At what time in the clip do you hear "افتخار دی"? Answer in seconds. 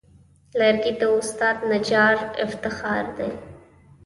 2.45-3.31